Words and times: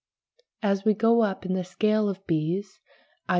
As 0.63 0.83
we 0.83 0.95
go 0.95 1.21
up 1.21 1.45
in 1.45 1.53
the 1.53 1.63
scale 1.63 2.09
of 2.09 2.25
bees, 2.25 2.79
i. 3.29 3.29